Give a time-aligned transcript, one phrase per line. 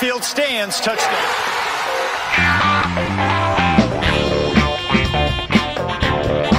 [0.00, 0.80] field stands.
[0.80, 1.12] Touchdown.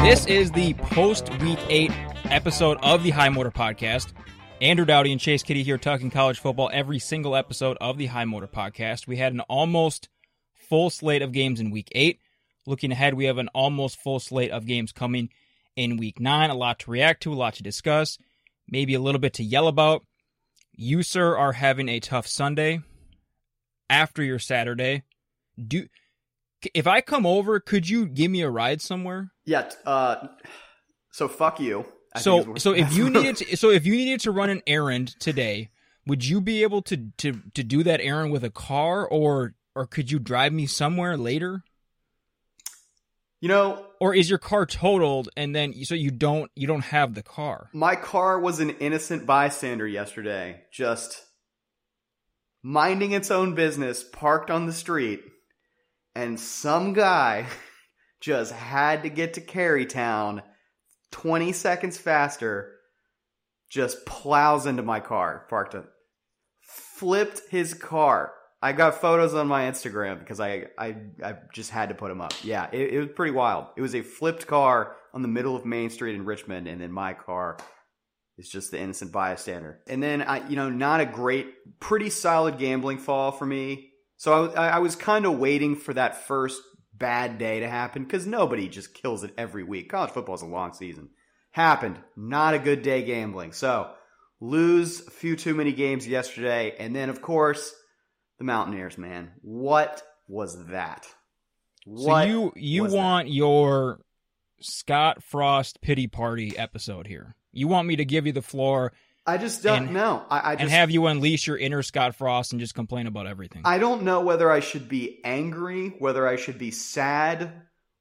[0.03, 1.91] This is the post week eight
[2.25, 4.13] episode of the High Motor Podcast.
[4.61, 8.25] Andrew Dowdy and Chase Kitty here talking college football every single episode of the High
[8.25, 9.07] Motor Podcast.
[9.07, 10.07] We had an almost
[10.53, 12.19] full slate of games in week eight.
[12.67, 15.29] Looking ahead, we have an almost full slate of games coming
[15.75, 16.51] in week nine.
[16.51, 18.19] A lot to react to, a lot to discuss,
[18.69, 20.05] maybe a little bit to yell about.
[20.73, 22.81] You, sir, are having a tough Sunday
[23.89, 25.01] after your Saturday.
[25.57, 25.87] Do
[26.75, 29.31] if I come over, could you give me a ride somewhere?
[29.43, 29.71] Yeah.
[29.87, 30.27] Uh,
[31.09, 31.87] so fuck you.
[32.13, 35.19] I So so if you needed to, so if you needed to run an errand
[35.19, 35.69] today,
[36.05, 39.85] would you be able to to to do that errand with a car or or
[39.87, 41.63] could you drive me somewhere later?
[43.39, 47.15] you know, Or is your car totaled and then so you don't you don't have
[47.15, 47.69] the car?
[47.73, 51.23] my car was an innocent bystander yesterday, just
[52.61, 55.23] minding its own business, parked on the street,
[56.13, 57.47] and some guy
[58.21, 60.43] just had to get to Carytown
[61.11, 62.75] 20 seconds faster,
[63.69, 65.85] just plows into my car, parked it,
[66.61, 68.33] flipped his car.
[68.61, 72.21] I got photos on my Instagram because I I, I just had to put them
[72.21, 72.33] up.
[72.43, 73.67] Yeah, it, it was pretty wild.
[73.75, 76.91] It was a flipped car on the middle of Main Street in Richmond, and then
[76.91, 77.57] my car
[78.37, 79.79] is just the innocent bystander.
[79.87, 81.47] And then I, you know, not a great,
[81.79, 83.89] pretty solid gambling fall for me.
[84.17, 86.61] So I, I was kind of waiting for that first
[87.01, 89.89] bad day to happen because nobody just kills it every week.
[89.89, 91.09] College football is a long season.
[91.51, 91.99] Happened.
[92.15, 93.51] Not a good day gambling.
[93.51, 93.91] So
[94.39, 97.75] lose a few too many games yesterday, and then of course
[98.37, 98.97] the Mountaineers.
[98.97, 101.07] Man, what was that?
[101.85, 102.97] What so you you was that?
[102.97, 103.99] want your
[104.61, 107.35] Scott Frost pity party episode here.
[107.51, 108.93] You want me to give you the floor
[109.25, 110.25] I just don't and- know.
[110.29, 113.27] I, I just and have you unleash your inner Scott Frost and just complain about
[113.27, 113.61] everything.
[113.65, 117.51] I don't know whether I should be angry, whether I should be sad,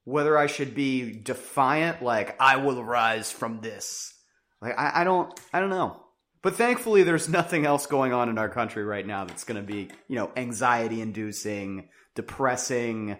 [0.03, 4.13] whether I should be defiant, like I will rise from this.
[4.61, 6.01] Like I, I don't I don't know.
[6.41, 9.89] But thankfully there's nothing else going on in our country right now that's gonna be,
[10.07, 13.17] you know, anxiety inducing, depressing.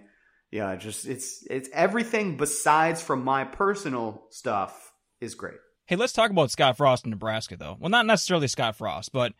[0.51, 5.59] Yeah, just it's it's everything besides from my personal stuff is great.
[5.91, 7.75] Hey, let's talk about Scott Frost in Nebraska, though.
[7.77, 9.33] Well, not necessarily Scott Frost, but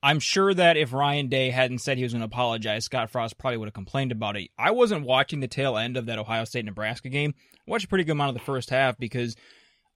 [0.00, 3.36] I'm sure that if Ryan Day hadn't said he was going to apologize, Scott Frost
[3.36, 4.50] probably would have complained about it.
[4.56, 7.34] I wasn't watching the tail end of that Ohio State Nebraska game.
[7.36, 9.34] I watched a pretty good amount of the first half because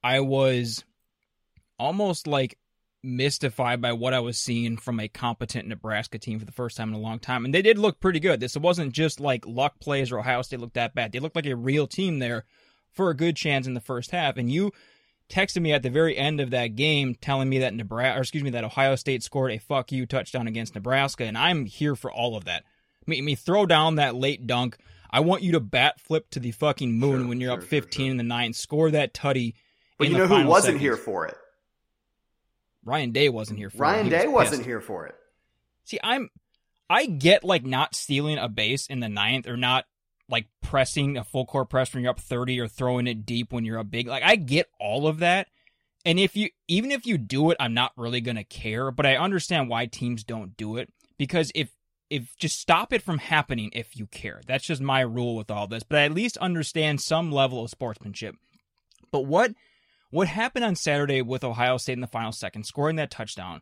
[0.03, 0.83] I was
[1.79, 2.57] almost like
[3.01, 6.89] mystified by what I was seeing from a competent Nebraska team for the first time
[6.89, 7.45] in a long time.
[7.45, 8.41] And they did look pretty good.
[8.41, 11.13] This wasn't just like luck plays or Ohio State looked that bad.
[11.13, 12.43] They looked like a real team there
[12.91, 14.35] for a good chance in the first half.
[14.35, 14.73] And you
[15.29, 18.43] texted me at the very end of that game telling me that Nebraska, or excuse
[18.43, 22.11] me, that Ohio State scored a fuck you touchdown against Nebraska, and I'm here for
[22.11, 22.63] all of that.
[23.07, 24.77] I mean throw down that late dunk.
[25.09, 27.67] I want you to bat flip to the fucking moon Sure, when you're sure, up
[27.67, 28.11] 15 sure.
[28.11, 28.55] in the ninth.
[28.55, 29.53] Score that tutty.
[29.97, 30.81] But you know who wasn't seconds.
[30.81, 31.35] here for it?
[32.83, 33.79] Ryan Day wasn't here for it.
[33.79, 35.15] Ryan Day was wasn't here for it.
[35.85, 36.29] See, I'm
[36.89, 39.85] I get like not stealing a base in the ninth or not
[40.29, 43.65] like pressing a full court press when you're up 30 or throwing it deep when
[43.65, 44.07] you're up big.
[44.07, 45.47] Like I get all of that.
[46.05, 49.05] And if you even if you do it, I'm not really going to care, but
[49.05, 51.69] I understand why teams don't do it because if
[52.09, 54.41] if just stop it from happening if you care.
[54.45, 57.69] That's just my rule with all this, but I at least understand some level of
[57.69, 58.35] sportsmanship.
[59.11, 59.53] But what
[60.09, 63.61] what happened on Saturday with Ohio State in the final second, scoring that touchdown,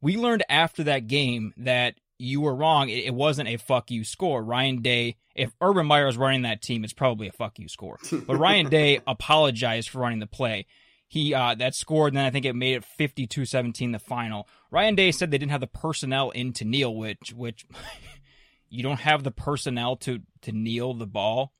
[0.00, 2.88] we learned after that game that you were wrong.
[2.88, 4.42] It, it wasn't a fuck you score.
[4.42, 7.98] Ryan Day, if Urban Meyer is running that team, it's probably a fuck you score.
[8.26, 10.66] But Ryan Day apologized for running the play.
[11.08, 14.48] He uh, that scored, and then I think it made it 52-17 the final.
[14.70, 17.66] Ryan Day said they didn't have the personnel in to kneel, which which
[18.70, 21.52] you don't have the personnel to to kneel the ball.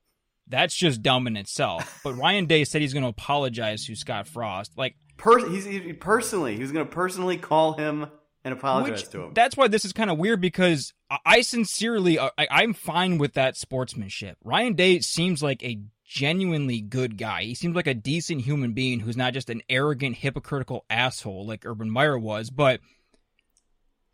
[0.47, 2.00] That's just dumb in itself.
[2.03, 4.73] But Ryan Day said he's going to apologize to Scott Frost.
[4.79, 8.06] Like Per- he's he, personally, he was going to personally call him
[8.44, 9.35] and apologize Which, to him.
[9.35, 10.93] That's why this is kind of weird because
[11.25, 14.37] I- sincerely, uh, I, I'm fine with that sportsmanship.
[14.43, 17.44] Ryan Day seems like a genuinely good guy.
[17.44, 21.65] He seems like a decent human being who's not just an arrogant, hypocritical asshole like
[21.65, 22.50] Urban Meyer was.
[22.50, 22.81] But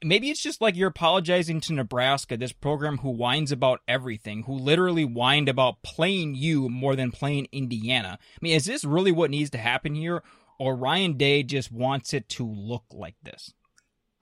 [0.02, 4.54] maybe it's just like you're apologizing to Nebraska, this program who whines about everything, who
[4.54, 8.18] literally whined about playing you more than playing Indiana.
[8.20, 10.22] I mean, is this really what needs to happen here?
[10.60, 13.54] Or Ryan Day just wants it to look like this?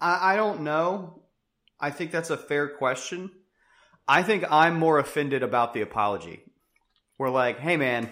[0.00, 1.22] I, I don't know.
[1.78, 3.30] I think that's a fair question.
[4.08, 6.42] I think I'm more offended about the apology.
[7.18, 8.08] We're like, hey man,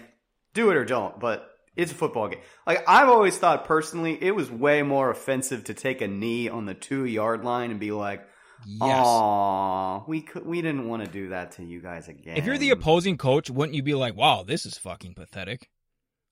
[0.53, 2.39] do it or don't, but it's a football game.
[2.65, 6.65] Like I've always thought personally, it was way more offensive to take a knee on
[6.65, 8.25] the two yard line and be like,
[8.65, 9.05] Yes.
[9.05, 12.57] "Aw, we could, we didn't want to do that to you guys again." If you're
[12.57, 15.69] the opposing coach, wouldn't you be like, "Wow, this is fucking pathetic"?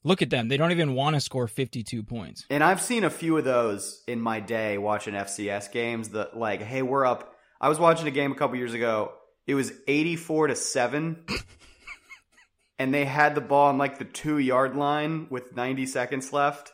[0.03, 2.45] Look at them; they don't even want to score 52 points.
[2.50, 6.61] And I've seen a few of those in my day watching FCS games that like,
[6.61, 7.35] hey, we're up.
[7.61, 9.13] I was watching a game a couple years ago.
[9.47, 11.25] It was 84 to 7.
[12.79, 16.71] and they had the ball on like the 2-yard line with 90 seconds left.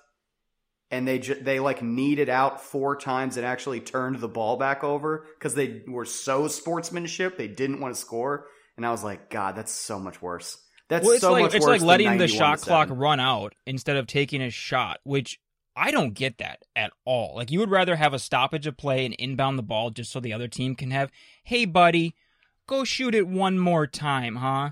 [0.91, 4.83] And they ju- they like kneaded out four times and actually turned the ball back
[4.83, 8.47] over cuz they were so sportsmanship, they didn't want to score.
[8.75, 10.57] And I was like, god, that's so much worse.
[10.89, 13.95] That's well, it's so like much it's like letting the shot clock run out instead
[13.95, 15.39] of taking a shot, which
[15.75, 17.35] I don't get that at all.
[17.35, 20.19] Like you would rather have a stoppage of play and inbound the ball just so
[20.19, 21.11] the other team can have,
[21.43, 22.15] "Hey buddy,
[22.67, 24.71] go shoot it one more time, huh?"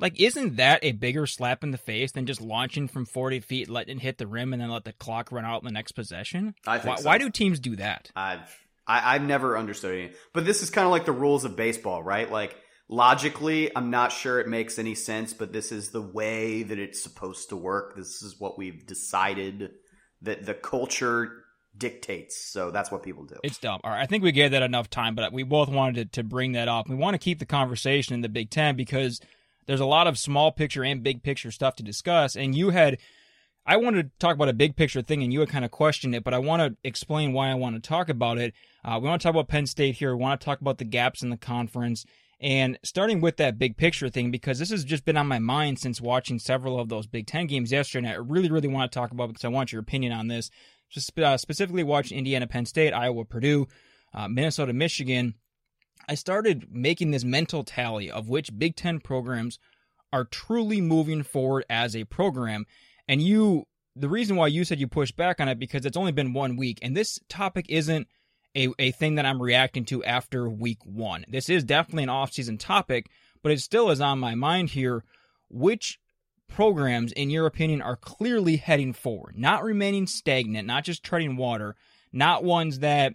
[0.00, 3.70] Like isn't that a bigger slap in the face than just launching from 40 feet,
[3.70, 5.92] letting it hit the rim and then let the clock run out in the next
[5.92, 6.56] possession?
[6.66, 7.06] I think why, so.
[7.06, 8.10] why do teams do that?
[8.16, 8.58] I've
[8.88, 10.16] I, I've never understood it.
[10.32, 12.28] But this is kind of like the rules of baseball, right?
[12.28, 12.56] Like
[12.88, 17.02] logically, I'm not sure it makes any sense, but this is the way that it's
[17.02, 17.96] supposed to work.
[17.96, 19.72] This is what we've decided
[20.22, 21.44] that the culture
[21.76, 22.36] dictates.
[22.36, 23.36] So that's what people do.
[23.44, 23.80] It's dumb.
[23.84, 26.24] All right, I think we gave that enough time, but we both wanted to, to
[26.24, 26.88] bring that up.
[26.88, 29.20] We want to keep the conversation in the Big Ten because
[29.66, 32.36] there's a lot of small picture and big picture stuff to discuss.
[32.36, 32.98] And you had,
[33.66, 36.14] I wanted to talk about a big picture thing, and you had kind of questioned
[36.14, 38.54] it, but I want to explain why I want to talk about it.
[38.84, 40.16] Uh, we want to talk about Penn State here.
[40.16, 42.06] We want to talk about the gaps in the conference.
[42.40, 45.80] And starting with that big picture thing, because this has just been on my mind
[45.80, 48.96] since watching several of those Big Ten games yesterday, and I really, really want to
[48.96, 50.50] talk about because I want your opinion on this.
[50.88, 53.66] Just uh, specifically watching Indiana, Penn State, Iowa, Purdue,
[54.14, 55.34] uh, Minnesota, Michigan.
[56.08, 59.58] I started making this mental tally of which Big Ten programs
[60.12, 62.66] are truly moving forward as a program.
[63.08, 63.64] And you,
[63.96, 66.56] the reason why you said you pushed back on it because it's only been one
[66.56, 68.06] week, and this topic isn't
[68.56, 71.24] a, a thing that I'm reacting to after week one.
[71.28, 73.08] This is definitely an off-season topic,
[73.42, 75.04] but it still is on my mind here.
[75.50, 75.98] Which
[76.48, 81.76] programs, in your opinion, are clearly heading forward, not remaining stagnant, not just treading water,
[82.12, 83.14] not ones that,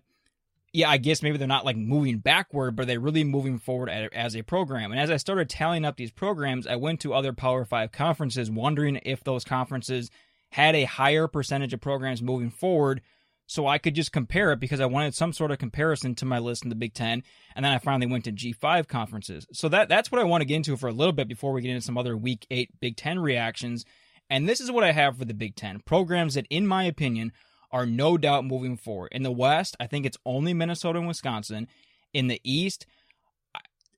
[0.71, 4.35] yeah, I guess maybe they're not like moving backward, but they're really moving forward as
[4.35, 4.91] a program.
[4.91, 8.49] And as I started tallying up these programs, I went to other Power Five conferences,
[8.49, 10.09] wondering if those conferences
[10.51, 13.01] had a higher percentage of programs moving forward
[13.45, 16.39] so I could just compare it because I wanted some sort of comparison to my
[16.39, 17.23] list in the Big Ten,
[17.55, 19.45] and then I finally went to G5 conferences.
[19.53, 21.61] So that that's what I want to get into for a little bit before we
[21.61, 23.85] get into some other Week Eight Big Ten reactions.
[24.29, 27.33] And this is what I have for the Big Ten programs that, in my opinion,
[27.71, 29.09] are no doubt moving forward.
[29.11, 31.67] In the West, I think it's only Minnesota and Wisconsin.
[32.13, 32.85] In the East,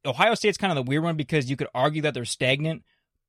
[0.05, 2.83] Ohio State's kind of the weird one because you could argue that they're stagnant,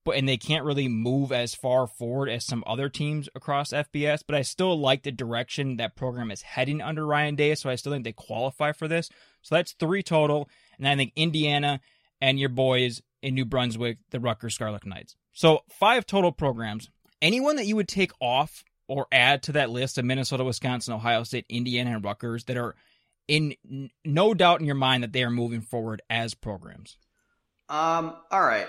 [0.07, 4.23] but and they can't really move as far forward as some other teams across FBS.
[4.25, 7.75] But I still like the direction that program is heading under Ryan Day, so I
[7.75, 9.11] still think they qualify for this.
[9.43, 10.49] So that's three total,
[10.79, 11.81] and I think Indiana
[12.21, 15.17] and your boys in New Brunswick, the Rutgers Scarlet Knights.
[15.33, 16.89] So five total programs.
[17.21, 21.25] Anyone that you would take off or add to that list of Minnesota, Wisconsin, Ohio
[21.25, 22.77] State, Indiana, and Rutgers that are
[23.27, 23.57] in
[24.05, 26.97] no doubt in your mind that they are moving forward as programs.
[27.69, 28.15] Um.
[28.31, 28.69] All right.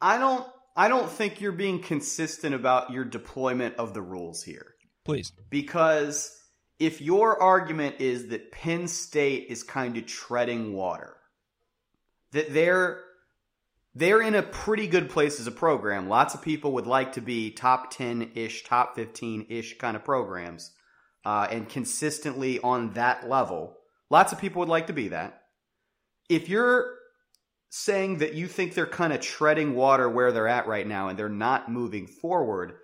[0.00, 0.46] I don't.
[0.76, 4.74] I don't think you're being consistent about your deployment of the rules here.
[5.04, 5.32] Please.
[5.48, 6.30] Because
[6.78, 11.16] if your argument is that Penn State is kind of treading water,
[12.32, 13.00] that they're
[13.94, 16.06] they're in a pretty good place as a program.
[16.06, 20.04] Lots of people would like to be top 10 ish, top 15 ish kind of
[20.04, 20.70] programs,
[21.24, 23.78] uh, and consistently on that level.
[24.10, 25.40] Lots of people would like to be that.
[26.28, 26.92] If you're
[27.70, 31.18] saying that you think they're kind of treading water where they're at right now and
[31.18, 32.74] they're not moving forward,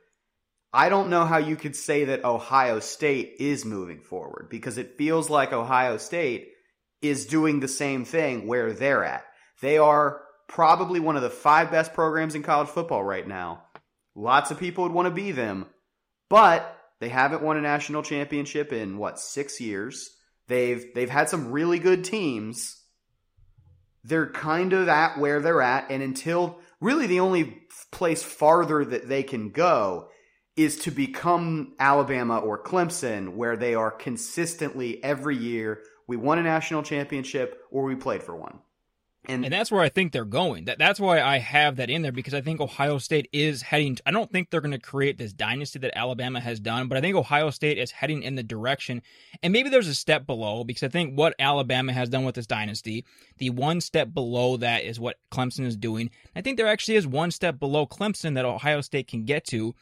[0.72, 4.96] I don't know how you could say that Ohio State is moving forward because it
[4.96, 6.48] feels like Ohio State
[7.02, 9.24] is doing the same thing where they're at.
[9.60, 13.64] They are probably one of the five best programs in college football right now.
[14.14, 15.66] Lots of people would want to be them,
[16.30, 20.10] but they haven't won a national championship in what, 6 years.
[20.48, 22.81] They've they've had some really good teams.
[24.04, 29.08] They're kind of at where they're at and until really the only place farther that
[29.08, 30.08] they can go
[30.56, 36.42] is to become Alabama or Clemson, where they are consistently every year we won a
[36.42, 38.58] national championship or we played for one.
[39.24, 40.64] And, And that's where I think they're going.
[40.64, 43.96] That that's why I have that in there because I think Ohio State is heading.
[44.04, 47.00] I don't think they're going to create this dynasty that Alabama has done, but I
[47.00, 49.00] think Ohio State is heading in the direction.
[49.40, 52.48] And maybe there's a step below because I think what Alabama has done with this
[52.48, 53.04] dynasty,
[53.38, 56.10] the one step below that is what Clemson is doing.
[56.34, 59.74] I think there actually is one step below Clemson that Ohio State can get to.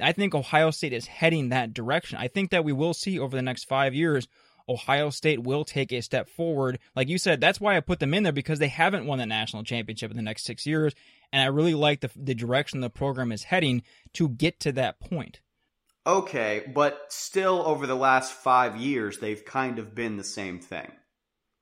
[0.00, 2.18] I think Ohio State is heading that direction.
[2.18, 4.28] I think that we will see over the next five years
[4.68, 6.78] Ohio State will take a step forward.
[6.94, 9.26] Like you said, that's why I put them in there because they haven't won the
[9.26, 10.94] national championship in the next six years.
[11.32, 13.82] And I really like the, the direction the program is heading
[14.14, 15.40] to get to that point.
[16.06, 20.92] Okay, but still over the last five years, they've kind of been the same thing.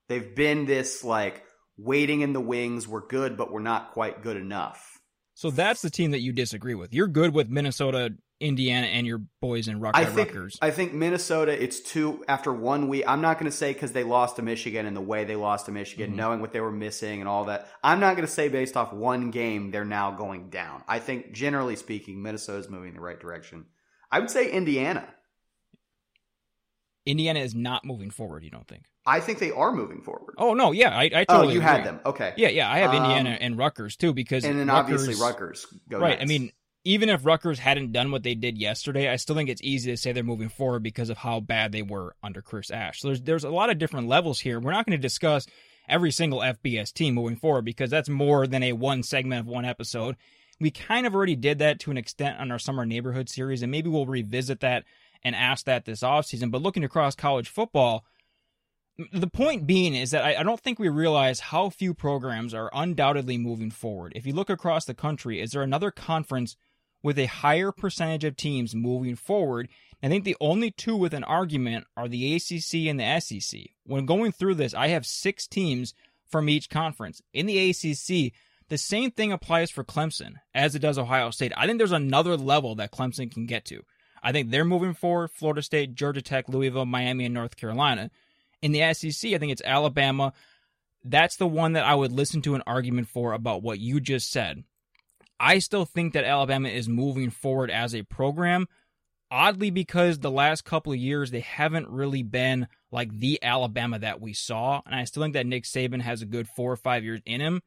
[0.07, 1.43] They've been this like
[1.77, 2.87] waiting in the wings.
[2.87, 4.99] We're good, but we're not quite good enough.
[5.33, 6.93] So that's the team that you disagree with.
[6.93, 10.57] You're good with Minnesota Indiana and your boys in Ruck- I think Rutgers.
[10.61, 11.51] I think Minnesota.
[11.61, 13.05] It's two after one week.
[13.07, 15.67] I'm not going to say because they lost to Michigan and the way they lost
[15.67, 16.15] to Michigan, Mhm.
[16.15, 17.69] knowing what they were missing and all that.
[17.83, 20.83] I'm not going to say based off one game they're now going down.
[20.87, 23.67] I think generally speaking, Minnesota's moving in the right direction.
[24.11, 25.07] I would say Indiana.
[27.05, 28.43] Indiana is not moving forward.
[28.43, 28.85] You don't think?
[29.05, 30.33] I think they are moving forward.
[30.39, 31.53] Oh no, yeah, I, I Oh, totally.
[31.53, 31.99] you had them.
[32.05, 32.33] Okay.
[32.37, 35.67] Yeah, yeah, I have Um, Indiana and Rutgers too because and then Rutgers, obviously Rutgers.
[35.87, 36.19] Go right.
[36.19, 36.51] I mean,
[36.85, 39.97] even if Rutgers hadn't done what they did yesterday, I still think it's easy to
[39.97, 43.01] say they're moving forward because of how bad they were under Chris Ash.
[43.01, 44.59] So there's there's a lot of different levels here.
[44.59, 45.47] We're not going to discuss
[45.89, 49.65] every single FBS team moving forward because that's more than a one segment of one
[49.65, 50.15] episode.
[50.59, 53.71] We kind of already did that to an extent on our summer neighborhood series, and
[53.71, 54.85] maybe we'll revisit that
[55.23, 56.51] and ask that this offseason.
[56.51, 58.05] But looking across college football,
[59.11, 62.69] the point being is that I, I don't think we realize how few programs are
[62.73, 64.13] undoubtedly moving forward.
[64.15, 66.55] If you look across the country, is there another conference
[67.05, 69.69] with a higher percentage of teams moving forward?
[70.01, 73.59] I think the only two with an argument are the ACC and the SEC.
[73.85, 75.93] When going through this, I have six teams
[76.25, 77.21] from each conference.
[77.31, 78.33] In the ACC,
[78.69, 81.53] the same thing applies for Clemson as it does Ohio State.
[81.55, 83.83] I think there's another level that Clemson can get to.
[84.23, 88.09] I think they're moving forward Florida State, Georgia Tech, Louisville, Miami, and North Carolina.
[88.63, 90.33] In the SEC, I think it's Alabama.
[91.03, 94.31] That's the one that I would listen to an argument for about what you just
[94.31, 94.63] said.
[95.39, 98.67] I still think that Alabama is moving forward as a program,
[99.29, 104.21] oddly because the last couple of years they haven't really been like the Alabama that
[104.21, 104.81] we saw.
[104.85, 107.41] And I still think that Nick Saban has a good four or five years in
[107.41, 107.61] him,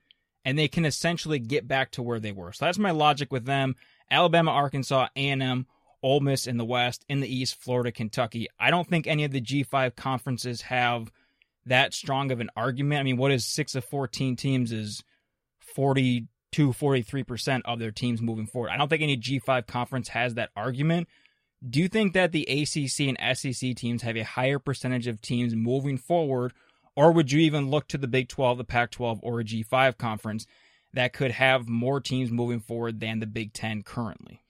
[0.44, 2.52] and they can essentially get back to where they were.
[2.52, 3.76] So that's my logic with them.
[4.10, 5.66] Alabama, Arkansas, A&M,
[6.02, 8.48] Ole Miss in the West, in the East, Florida, Kentucky.
[8.58, 11.12] I don't think any of the G5 conferences have
[11.66, 13.00] that strong of an argument.
[13.00, 15.02] I mean, what is six of 14 teams is
[16.52, 18.70] 42, 43% of their teams moving forward.
[18.70, 21.08] I don't think any G5 conference has that argument.
[21.68, 25.54] Do you think that the ACC and SEC teams have a higher percentage of teams
[25.54, 26.52] moving forward,
[26.94, 29.98] or would you even look to the Big 12, the Pac 12, or a G5
[29.98, 30.46] conference
[30.94, 34.42] that could have more teams moving forward than the Big 10 currently?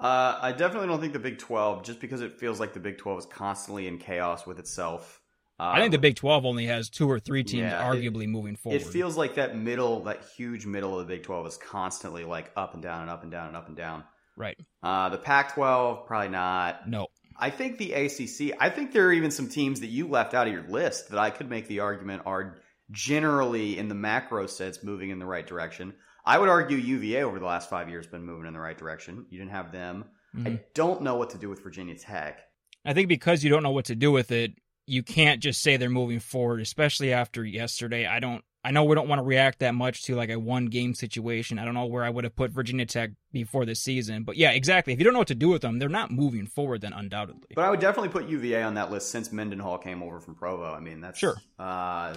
[0.00, 2.98] Uh, I definitely don't think the Big 12, just because it feels like the Big
[2.98, 5.20] 12 is constantly in chaos with itself.
[5.60, 8.26] Uh, I think the Big 12 only has two or three teams Yeah, it- arguably
[8.26, 8.80] moving forward.
[8.80, 12.50] It feels like that middle, that huge middle of the Big 12 is constantly like
[12.56, 14.02] up and down and up and down and up and down.
[14.36, 14.58] right.
[14.82, 16.88] Uh, the Pac 12, probably not.
[16.88, 17.06] No.
[17.38, 20.46] I think the ACC, I think there are even some teams that you left out
[20.48, 22.58] of your list that I could make the argument are
[22.90, 25.94] generally in the macro sense moving in the right direction.
[26.24, 29.26] I would argue UVA over the last five years been moving in the right direction.
[29.30, 30.04] You didn't have them.
[30.36, 30.46] Mhm.
[30.58, 32.40] I don't know what to do with Virginia Tech.
[32.84, 34.52] I think because you don't know what to do with it,
[34.86, 38.06] you can't just say they're moving forward, especially after yesterday.
[38.06, 40.66] I don't I know we don't want to react that much to like a one
[40.66, 41.58] game situation.
[41.58, 44.24] I don't know where I would have put Virginia Tech before this season.
[44.24, 44.94] But yeah, exactly.
[44.94, 47.48] If you don't know what to do with them, they're not moving forward then undoubtedly.
[47.54, 50.72] But I would definitely put UVA on that list since Mendenhall came over from Provo.
[50.72, 51.36] I mean, that's Sure.
[51.58, 52.14] Uh,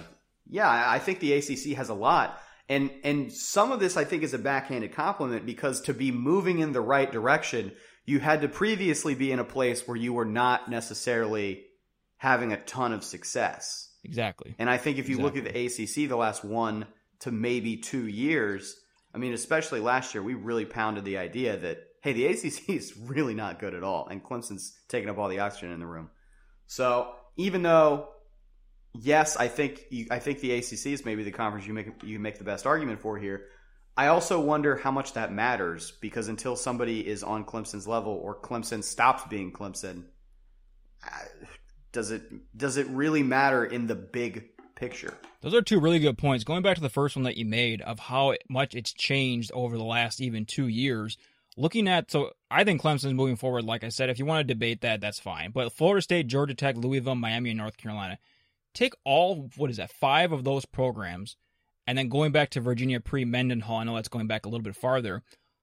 [0.48, 4.04] yeah, I I think the ACC has a lot, and and some of this I
[4.04, 7.72] think is a backhanded compliment because to be moving in the right direction,
[8.06, 11.64] you had to previously be in a place where you were not necessarily
[12.18, 13.88] having a ton of success.
[14.04, 14.54] Exactly.
[14.58, 16.86] And I think if you look at the ACC the last one
[17.20, 18.76] to maybe two years,
[19.14, 22.96] I mean, especially last year, we really pounded the idea that, hey, the ACC is
[22.96, 24.06] really not good at all.
[24.08, 26.10] And Clemson's taking up all the oxygen in the room.
[26.66, 28.08] So even though,
[28.94, 32.18] yes, I think you, I think the ACC is maybe the conference you make you
[32.18, 33.46] make the best argument for here.
[33.96, 38.40] I also wonder how much that matters because until somebody is on Clemson's level or
[38.40, 40.04] Clemson stops being Clemson,
[41.92, 42.22] does it
[42.56, 45.14] does it really matter in the big picture?
[45.40, 46.44] Those are two really good points.
[46.44, 49.76] Going back to the first one that you made of how much it's changed over
[49.76, 51.16] the last even two years.
[51.56, 53.64] Looking at, so I think Clemson's moving forward.
[53.64, 55.50] Like I said, if you want to debate that, that's fine.
[55.50, 58.18] But Florida State, Georgia Tech, Louisville, Miami, and North Carolina,
[58.74, 61.36] take all, what is that, five of those programs
[61.88, 64.62] And then going back to Virginia pre Mendenhall, I know that's going back a little
[64.62, 65.22] bit farther.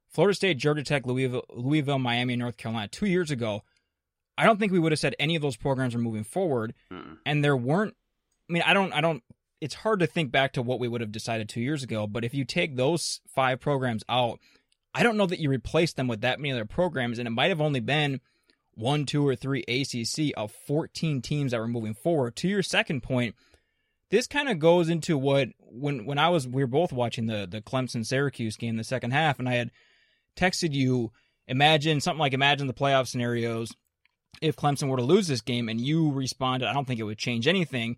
[0.10, 3.64] Florida State, Georgia Tech, Louisville, Louisville, Miami, and North Carolina two years ago.
[4.38, 7.18] I don't think we would have said any of those programs are moving forward, Mm.
[7.26, 7.96] and there weren't.
[8.50, 9.24] I mean, I don't, I don't.
[9.62, 12.06] It's hard to think back to what we would have decided two years ago.
[12.08, 14.40] But if you take those five programs out,
[14.94, 17.50] I don't know that you replace them with that many other programs, and it might
[17.50, 18.20] have only been
[18.74, 22.36] one, two, or three ACC of 14 teams that were moving forward.
[22.38, 23.36] To your second point,
[24.12, 27.48] this kind of goes into what when when I was we were both watching the
[27.50, 29.72] the Clemson Syracuse game the second half, and I had
[30.36, 31.12] texted you
[31.48, 33.72] imagine something like imagine the playoff scenarios
[34.42, 37.18] if Clemson were to lose this game, and you responded, I don't think it would
[37.18, 37.98] change anything.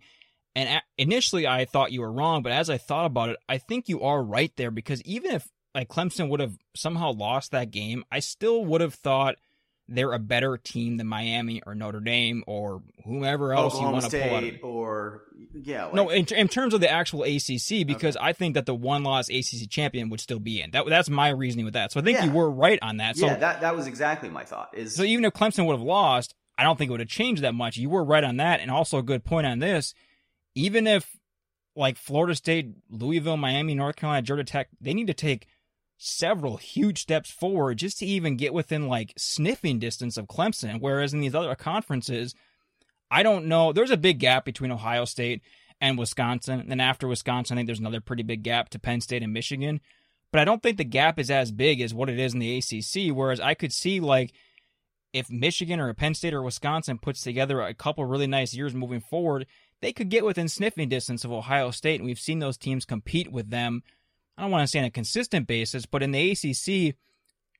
[0.54, 3.88] And initially, I thought you were wrong, but as I thought about it, I think
[3.88, 8.04] you are right there because even if like Clemson would have somehow lost that game,
[8.10, 9.36] I still would have thought
[9.88, 14.20] they're a better team than Miami or Notre Dame or whomever else you want to
[14.20, 14.44] pull out.
[14.44, 15.22] Of, or
[15.54, 18.74] yeah, like, no, in, in terms of the actual ACC, because I think that the
[18.74, 20.72] one-loss ACC champion would still be in.
[20.72, 21.90] That that's my reasoning with that.
[21.92, 22.26] So I think Yeah.
[22.26, 23.16] you were right on that.
[23.16, 24.70] So yeah, that that was exactly my thought.
[24.76, 27.42] Is so even if Clemson would have lost, I don't think it would have changed
[27.42, 27.76] that much.
[27.78, 29.94] You were right on that, and also a good point on this.
[30.54, 31.16] Even if
[31.76, 35.46] like Florida State, Louisville, Miami, North Carolina, Georgia Tech, they need to take
[35.98, 40.80] several huge steps forward just to even get within like sniffing distance of Clemson.
[40.80, 42.34] Whereas in these other conferences,
[43.10, 43.72] I don't know.
[43.72, 45.42] There's a big gap between Ohio State
[45.80, 46.60] and Wisconsin.
[46.60, 49.32] And then after Wisconsin, I think there's another pretty big gap to Penn State and
[49.32, 49.80] Michigan.
[50.30, 52.58] But I don't think the gap is as big as what it is in the
[52.58, 53.14] ACC.
[53.14, 54.32] Whereas I could see like
[55.12, 59.00] if Michigan or Penn State or Wisconsin puts together a couple really nice years moving
[59.00, 59.46] forward,
[59.80, 62.00] they could get within sniffing distance of Ohio State.
[62.00, 63.82] And we've seen those teams compete with them.
[64.38, 66.94] I don't want to say on a consistent basis, but in the ACC, I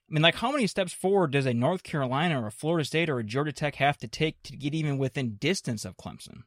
[0.09, 3.19] mean, like how many steps forward does a North Carolina or a Florida State or
[3.19, 6.45] a Georgia Tech have to take to get even within distance of Clemson?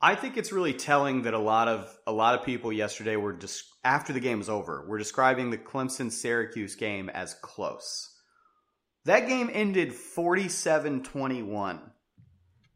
[0.00, 3.32] I think it's really telling that a lot of a lot of people yesterday were
[3.32, 8.08] just after the game was over, were describing the Clemson Syracuse game as close.
[9.04, 11.80] That game ended 47-21.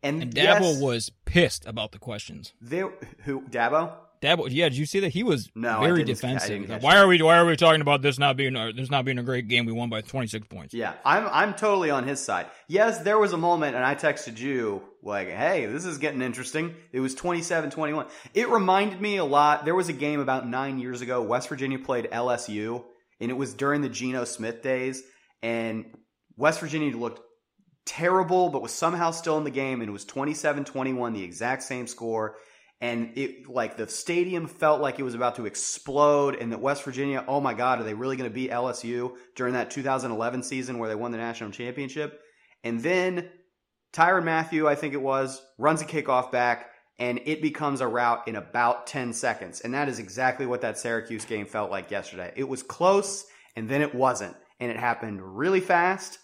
[0.03, 2.53] And, And Dabo yes, was pissed about the questions.
[2.61, 3.93] there who Dabo?
[4.23, 6.69] Dabo, yeah, did you see that he was No, very defensive?
[6.69, 7.05] Like, why that.
[7.05, 9.23] are we why are we talking about this not being a, this not being a
[9.23, 9.67] great game?
[9.67, 10.75] We won by twenty six points.
[10.75, 12.47] Yeah, I'm I'm totally on his side.
[12.69, 16.75] Yes, there was a moment and I texted you like, "Hey, this is getting interesting."
[16.93, 18.09] It was 27-21.
[18.35, 19.65] It reminded me a lot.
[19.65, 21.23] There was a game about 9 years ago.
[21.23, 22.85] West Virginia played LSU
[23.21, 25.03] and it was during the Geno Smith days
[25.43, 25.85] and
[26.37, 27.21] West Virginia looked
[27.85, 31.87] terrible but was somehow still in the game and it was 27-21, the exact same
[31.87, 32.37] score.
[32.81, 36.83] And it like the stadium felt like it was about to explode, and that West
[36.83, 40.79] Virginia, oh my God, are they really going to beat LSU during that 2011 season
[40.79, 42.21] where they won the national championship?
[42.65, 43.31] And then
[43.93, 48.29] Tyrann Mathieu, I think it was, runs a kickoff back, and it becomes a route
[48.29, 49.61] in about 10 seconds.
[49.61, 52.33] And that is exactly what that Syracuse game felt like yesterday.
[52.37, 56.19] It was close, and then it wasn't, and it happened really fast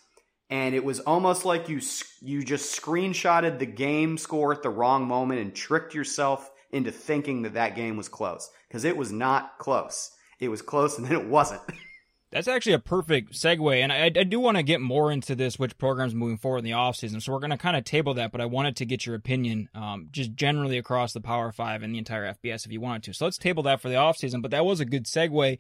[0.53, 1.81] and it was almost like you
[2.21, 7.41] you just screenshotted the game score at the wrong moment and tricked yourself into thinking
[7.43, 10.11] that that game was close because it was not close.
[10.41, 11.63] It was close and then it wasn't.
[12.31, 15.59] That's actually a perfect segue, and I, I do want to get more into this,
[15.59, 17.21] which programs moving forward in the offseason.
[17.21, 19.69] So we're going to kind of table that, but I wanted to get your opinion,
[19.75, 23.13] um, just generally across the Power Five and the entire FBS, if you wanted to.
[23.13, 24.41] So let's table that for the offseason.
[24.41, 25.59] But that was a good segue.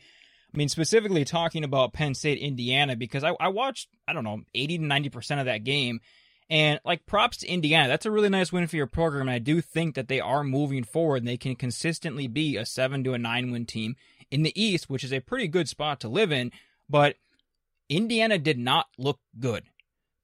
[0.53, 4.43] I mean, specifically talking about Penn State, Indiana, because I, I watched, I don't know,
[4.55, 6.01] 80 to 90% of that game.
[6.51, 7.88] And like props to Indiana.
[7.88, 9.23] That's a really nice win for your program.
[9.23, 12.67] And I do think that they are moving forward and they can consistently be a
[12.67, 13.97] seven to a nine win team
[14.31, 16.53] in the East, which is a pretty good spot to live in.
[16.91, 17.17] But
[17.88, 19.65] Indiana did not look good.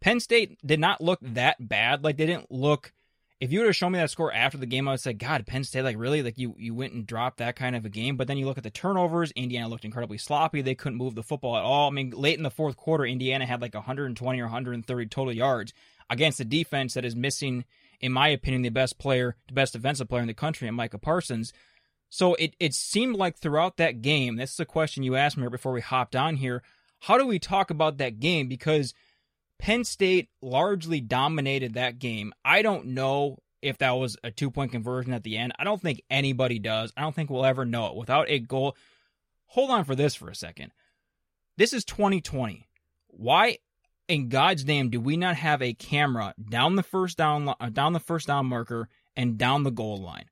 [0.02, 2.04] Penn State did not look that bad.
[2.04, 2.92] Like they didn't look
[3.40, 5.46] if you would have shown me that score after the game, I would say, God,
[5.46, 8.16] Penn State, like really, like you you went and dropped that kind of a game.
[8.16, 10.60] But then you look at the turnovers, Indiana looked incredibly sloppy.
[10.60, 11.88] They couldn't move the football at all.
[11.88, 15.72] I mean, late in the fourth quarter, Indiana had like 120 or 130 total yards
[16.10, 17.64] against a defense that is missing,
[18.00, 20.98] in my opinion, the best player, the best defensive player in the country, and Micah
[20.98, 21.52] Parsons.
[22.10, 25.48] So it it seemed like throughout that game, this is a question you asked me
[25.48, 26.62] before we hopped on here.
[27.00, 28.48] How do we talk about that game?
[28.48, 28.94] Because
[29.58, 32.32] Penn State largely dominated that game.
[32.44, 35.52] I don't know if that was a two point conversion at the end.
[35.58, 36.92] I don't think anybody does.
[36.96, 38.76] I don't think we'll ever know it without a goal.
[39.46, 40.72] Hold on for this for a second.
[41.56, 42.68] This is 2020.
[43.08, 43.58] Why
[44.06, 47.92] in God's name do we not have a camera down the first down uh, down
[47.92, 50.26] the first down marker and down the goal line?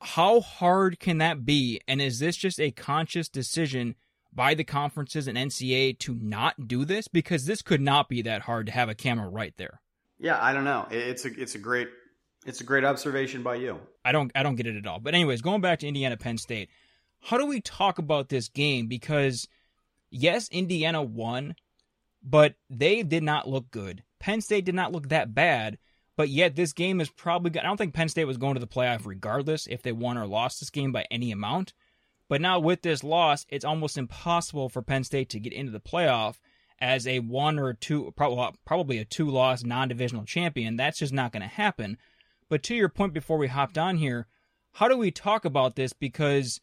[0.00, 1.80] How hard can that be?
[1.86, 3.94] And is this just a conscious decision
[4.32, 7.08] by the conferences and NCAA to not do this?
[7.08, 9.80] Because this could not be that hard to have a camera right there.
[10.18, 10.86] Yeah, I don't know.
[10.90, 11.88] It's a it's a great
[12.46, 13.80] it's a great observation by you.
[14.04, 15.00] I don't I don't get it at all.
[15.00, 16.68] But anyways, going back to Indiana Penn State,
[17.20, 18.86] how do we talk about this game?
[18.86, 19.48] Because
[20.10, 21.54] yes, Indiana won,
[22.22, 24.04] but they did not look good.
[24.18, 25.78] Penn State did not look that bad,
[26.16, 27.58] but yet this game is probably.
[27.58, 30.26] I don't think Penn State was going to the playoff regardless if they won or
[30.26, 31.72] lost this game by any amount.
[32.30, 35.80] But now with this loss, it's almost impossible for Penn State to get into the
[35.80, 36.36] playoff
[36.80, 40.76] as a one or two, probably a two loss non divisional champion.
[40.76, 41.98] That's just not going to happen.
[42.48, 44.28] But to your point before we hopped on here,
[44.74, 45.92] how do we talk about this?
[45.92, 46.60] Because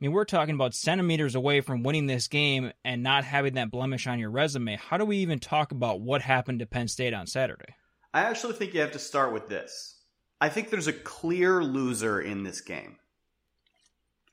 [0.00, 3.72] I mean, we're talking about centimeters away from winning this game and not having that
[3.72, 4.76] blemish on your resume.
[4.76, 7.74] How do we even talk about what happened to Penn State on Saturday?
[8.14, 9.96] I actually think you have to start with this.
[10.40, 12.98] I think there's a clear loser in this game.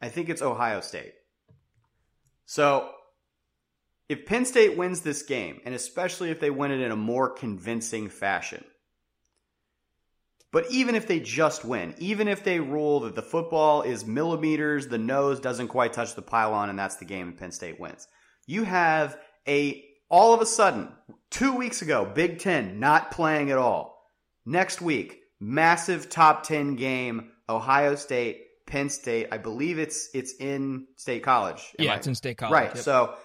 [0.02, 1.14] I think it's Ohio State.
[2.46, 2.90] So,
[4.08, 7.30] if Penn State wins this game, and especially if they win it in a more
[7.30, 8.64] convincing fashion,
[10.56, 14.88] but even if they just win, even if they rule that the football is millimeters,
[14.88, 18.08] the nose doesn't quite touch the pylon, and that's the game and Penn State wins,
[18.48, 20.90] you have a all of a sudden
[21.30, 24.02] two weeks ago Big Ten not playing at all.
[24.46, 29.28] Next week, massive top ten game, Ohio State, Penn State.
[29.32, 31.74] I believe it's it's in State College.
[31.78, 32.54] Yeah, I, it's in State College.
[32.54, 32.76] Right.
[32.76, 32.84] Yep.
[32.84, 33.16] So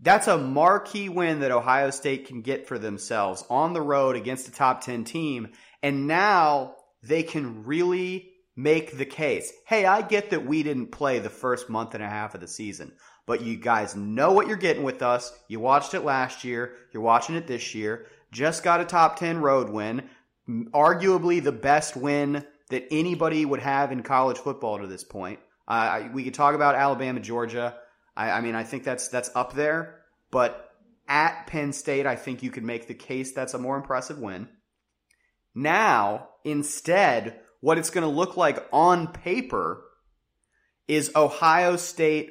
[0.00, 4.48] that's a marquee win that Ohio State can get for themselves on the road against
[4.48, 5.48] a top 10 team.
[5.82, 9.52] And now they can really make the case.
[9.66, 12.48] Hey, I get that we didn't play the first month and a half of the
[12.48, 12.92] season,
[13.26, 15.32] but you guys know what you're getting with us.
[15.48, 16.74] You watched it last year.
[16.92, 18.06] You're watching it this year.
[18.30, 20.08] Just got a top 10 road win.
[20.48, 25.40] Arguably the best win that anybody would have in college football to this point.
[25.66, 27.76] Uh, we could talk about Alabama, Georgia.
[28.16, 30.00] I, I mean, I think that's that's up there,
[30.30, 30.70] but
[31.08, 34.48] at Penn State, I think you could make the case that's a more impressive win.
[35.54, 39.82] Now, instead, what it's going to look like on paper
[40.86, 42.30] is Ohio State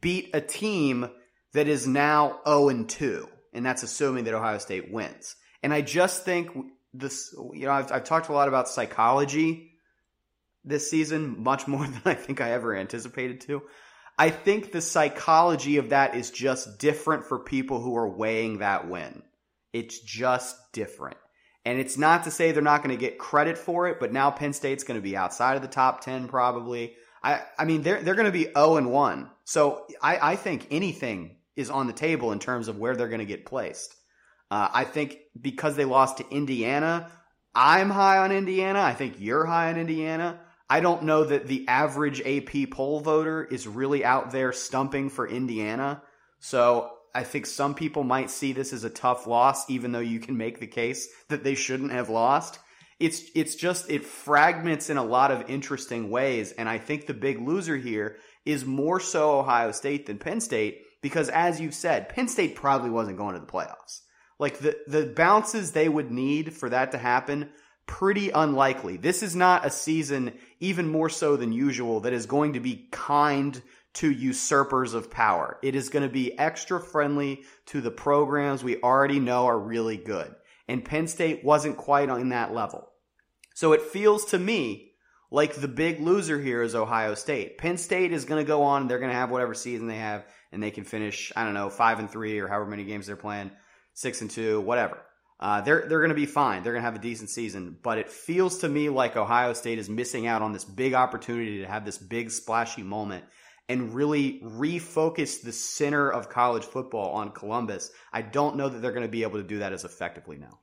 [0.00, 1.08] beat a team
[1.52, 3.28] that is now 0 and 2.
[3.52, 5.36] And that's assuming that Ohio State wins.
[5.62, 6.50] And I just think
[6.92, 9.73] this, you know, I've, I've talked a lot about psychology
[10.64, 13.62] this season, much more than I think I ever anticipated to.
[14.16, 18.88] I think the psychology of that is just different for people who are weighing that
[18.88, 19.22] win.
[19.72, 21.16] It's just different.
[21.64, 24.30] And it's not to say they're not going to get credit for it, but now
[24.30, 26.94] Penn State's going to be outside of the top 10 probably.
[27.22, 29.30] I, I mean, they're, they're going to be 0 and 1.
[29.44, 33.20] So I, I think anything is on the table in terms of where they're going
[33.20, 33.94] to get placed.
[34.50, 37.10] Uh, I think because they lost to Indiana,
[37.54, 38.80] I'm high on Indiana.
[38.80, 40.40] I think you're high on Indiana.
[40.74, 45.24] I don't know that the average AP poll voter is really out there stumping for
[45.24, 46.02] Indiana.
[46.40, 50.18] So I think some people might see this as a tough loss, even though you
[50.18, 52.58] can make the case that they shouldn't have lost.
[52.98, 57.14] It's it's just it fragments in a lot of interesting ways, and I think the
[57.14, 62.08] big loser here is more so Ohio State than Penn State because, as you've said,
[62.08, 64.00] Penn State probably wasn't going to the playoffs.
[64.40, 67.50] Like the the bounces they would need for that to happen,
[67.86, 68.96] pretty unlikely.
[68.96, 72.88] This is not a season, even more so than usual, that is going to be
[72.90, 73.60] kind
[73.94, 75.58] to usurpers of power.
[75.62, 79.96] It is going to be extra friendly to the programs we already know are really
[79.96, 80.34] good.
[80.68, 82.88] And Penn State wasn't quite on that level.
[83.54, 84.92] So it feels to me
[85.30, 87.58] like the big loser here is Ohio State.
[87.58, 90.24] Penn State is going to go on, they're going to have whatever season they have,
[90.52, 93.16] and they can finish, I don't know, 5 and 3 or however many games they're
[93.16, 93.50] playing,
[93.94, 94.98] 6 and 2, whatever.
[95.40, 96.62] Uh, they're they're going to be fine.
[96.62, 99.78] They're going to have a decent season, but it feels to me like Ohio State
[99.78, 103.24] is missing out on this big opportunity to have this big splashy moment
[103.68, 107.90] and really refocus the center of college football on Columbus.
[108.12, 110.58] I don't know that they're going to be able to do that as effectively now.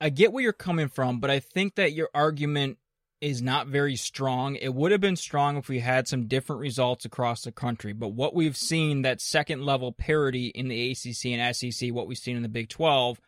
[0.00, 2.78] I get where you're coming from, but I think that your argument
[3.20, 4.56] is not very strong.
[4.56, 8.08] It would have been strong if we had some different results across the country, but
[8.08, 12.36] what we've seen that second level parity in the ACC and SEC, what we've seen
[12.36, 13.20] in the Big 12,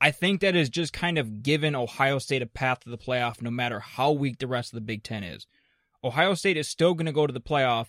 [0.00, 3.40] I think that is just kind of given Ohio State a path to the playoff
[3.40, 5.46] no matter how weak the rest of the Big 10 is.
[6.02, 7.88] Ohio State is still going to go to the playoff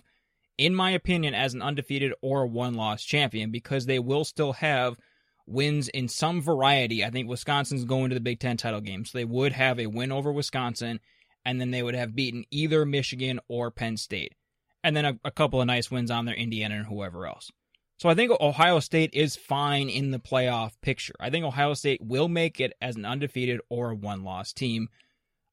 [0.57, 4.97] in my opinion, as an undefeated or one loss champion because they will still have
[5.45, 7.03] wins in some variety.
[7.03, 9.87] I think Wisconsin's going to the Big Ten title game, so they would have a
[9.87, 10.99] win over Wisconsin,
[11.43, 14.33] and then they would have beaten either Michigan or Penn State,
[14.83, 17.51] and then a, a couple of nice wins on their Indiana and whoever else.
[17.97, 21.13] So I think Ohio State is fine in the playoff picture.
[21.19, 24.89] I think Ohio State will make it as an undefeated or a one-loss team.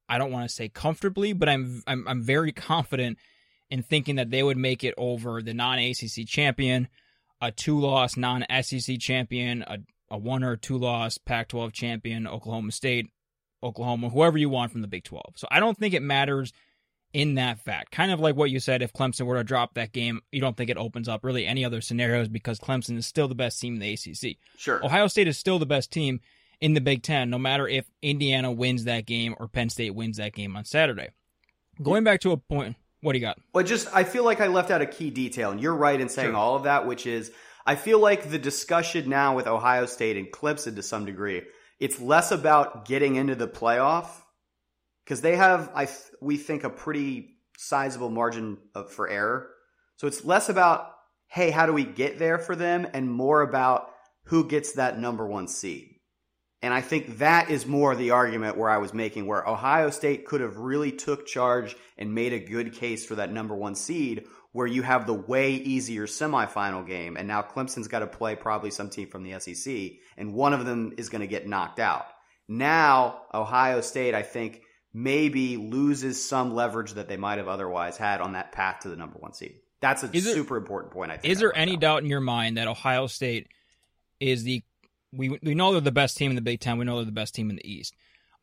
[0.08, 3.18] I don't want to say comfortably, but I'm I'm, I'm very confident
[3.70, 6.88] in thinking that they would make it over the non ACC champion,
[7.40, 9.78] a two loss non SEC champion, a,
[10.10, 13.06] a one or two loss Pac 12 champion, Oklahoma State,
[13.62, 15.34] Oklahoma, whoever you want from the Big 12.
[15.36, 16.52] So I don't think it matters
[17.12, 17.92] in that fact.
[17.92, 20.56] Kind of like what you said if Clemson were to drop that game, you don't
[20.56, 23.74] think it opens up really any other scenarios because Clemson is still the best team
[23.74, 24.36] in the ACC.
[24.56, 24.84] Sure.
[24.84, 26.20] Ohio State is still the best team
[26.60, 30.16] in the Big Ten, no matter if Indiana wins that game or Penn State wins
[30.18, 31.08] that game on Saturday.
[31.82, 33.38] Going back to a point, what do you got?
[33.52, 36.08] Well, just I feel like I left out a key detail, and you're right in
[36.08, 36.36] saying Sure.
[36.36, 37.32] all of that, which is
[37.66, 41.42] I feel like the discussion now with Ohio State and Clemson to some degree,
[41.80, 44.06] it's less about getting into the playoff
[45.04, 49.50] because they have, I th- we think, a pretty sizable margin of, for error.
[49.96, 50.88] So it's less about
[51.32, 53.88] hey, how do we get there for them, and more about
[54.24, 55.88] who gets that number one seed.
[56.60, 60.26] And I think that is more the argument where I was making where Ohio State
[60.26, 64.26] could have really took charge and made a good case for that number one seed
[64.52, 67.16] where you have the way easier semifinal game.
[67.16, 70.66] And now Clemson's got to play probably some team from the SEC and one of
[70.66, 72.06] them is going to get knocked out.
[72.46, 74.60] Now Ohio State, I think,
[74.94, 78.96] maybe loses some leverage that they might have otherwise had on that path to the
[78.96, 79.56] number one seed.
[79.80, 81.10] That's a super important point.
[81.10, 81.32] I think.
[81.32, 83.48] Is there any doubt in your mind that Ohio State
[84.20, 84.62] is the
[85.12, 86.78] we we know they're the best team in the Big Ten.
[86.78, 87.94] We know they're the best team in the East.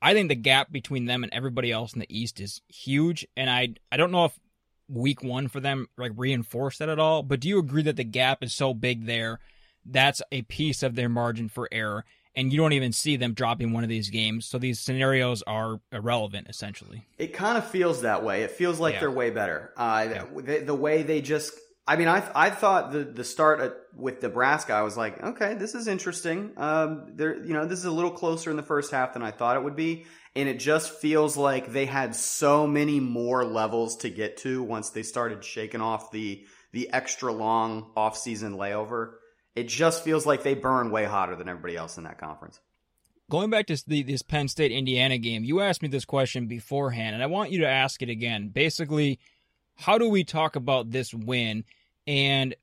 [0.01, 3.49] I think the gap between them and everybody else in the East is huge, and
[3.49, 4.39] I I don't know if
[4.88, 7.23] Week One for them like reinforced that at all.
[7.23, 9.39] But do you agree that the gap is so big there?
[9.85, 12.05] That's a piece of their margin for error,
[12.39, 14.45] and you don't even see them dropping one of these games.
[14.45, 17.06] So these scenarios are irrelevant essentially.
[17.17, 18.43] It kind of feels that way.
[18.43, 18.99] It feels like Yeah.
[19.02, 19.73] they're way better.
[19.78, 20.23] Uh, Yeah.
[20.36, 21.54] the, the way they just,
[21.88, 25.56] I mean, I I thought the the start at, with Nebraska, I was like, okay,
[25.56, 26.52] this is interesting.
[26.56, 29.32] Um, there, you know, this is a little closer in the first half than I
[29.32, 33.97] thought it would be, and it just feels like they had so many more levels
[33.97, 39.13] to get to once they started shaking off the the extra long off season layover.
[39.55, 42.59] It just feels like they burn way hotter than everybody else in that conference.
[43.29, 47.13] Going back to the, this Penn State Indiana game, you asked me this question beforehand,
[47.13, 48.49] and I want you to ask it again.
[48.49, 49.19] Basically,
[49.75, 51.63] how do we talk about this win,
[52.07, 52.55] and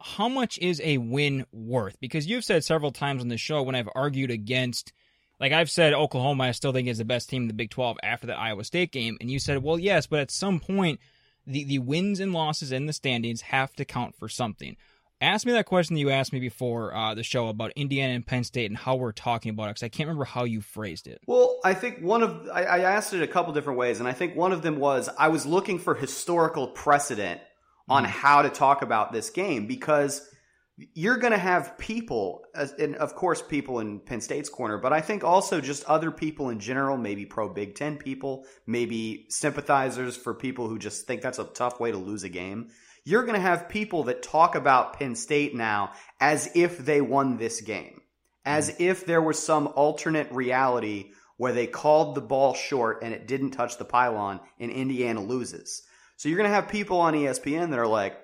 [0.00, 1.98] how much is a win worth?
[1.98, 4.92] Because you've said several times on the show when I've argued against,
[5.40, 7.98] like I've said, Oklahoma, I still think is the best team in the Big 12
[8.02, 11.00] after the Iowa State game, and you said, well, yes, but at some point,
[11.46, 14.76] the, the wins and losses in the standings have to count for something.
[15.24, 18.26] Ask me that question that you asked me before uh, the show about Indiana and
[18.26, 21.06] Penn State and how we're talking about it because I can't remember how you phrased
[21.06, 21.22] it.
[21.26, 24.12] Well, I think one of I, I asked it a couple different ways, and I
[24.12, 27.40] think one of them was I was looking for historical precedent
[27.88, 30.28] on how to talk about this game because
[30.76, 32.44] you're going to have people,
[32.78, 36.50] and of course, people in Penn State's corner, but I think also just other people
[36.50, 41.38] in general, maybe pro Big Ten people, maybe sympathizers for people who just think that's
[41.38, 42.68] a tough way to lose a game.
[43.04, 47.36] You're going to have people that talk about Penn State now as if they won
[47.36, 48.00] this game
[48.44, 48.76] as mm.
[48.78, 53.50] if there was some alternate reality where they called the ball short and it didn't
[53.50, 55.82] touch the pylon and Indiana loses.
[56.16, 58.16] So you're going to have people on ESPN that are like,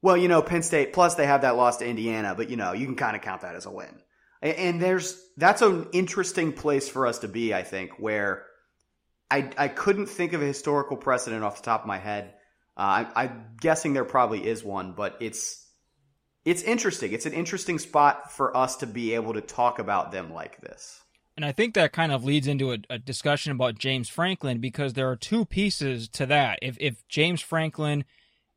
[0.00, 2.72] well, you know, Penn State, plus they have that loss to Indiana, but you know,
[2.72, 4.00] you can kind of count that as a win.
[4.40, 8.46] And there's, that's an interesting place for us to be, I think, where
[9.30, 12.34] I, I couldn't think of a historical precedent off the top of my head.
[12.78, 15.66] Uh, I, I'm guessing there probably is one, but it's,
[16.44, 17.12] it's interesting.
[17.12, 21.00] It's an interesting spot for us to be able to talk about them like this.
[21.36, 24.94] And I think that kind of leads into a, a discussion about James Franklin because
[24.94, 26.58] there are two pieces to that.
[26.62, 28.04] If if James Franklin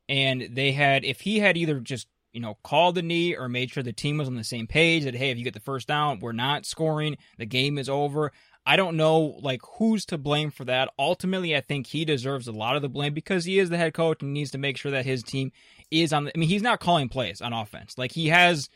[0.08, 3.70] and they had if he had either just you know called the knee or made
[3.70, 5.88] sure the team was on the same page that hey if you get the first
[5.88, 8.32] down we're not scoring the game is over.
[8.64, 10.90] I don't know like who's to blame for that.
[10.98, 13.92] Ultimately, I think he deserves a lot of the blame because he is the head
[13.92, 15.50] coach and needs to make sure that his team
[15.90, 16.24] is on.
[16.24, 17.98] The, I mean, he's not calling plays on offense.
[17.98, 18.68] Like he has